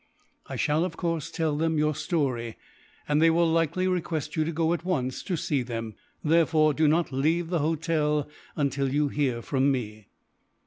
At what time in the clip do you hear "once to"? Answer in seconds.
4.83-5.37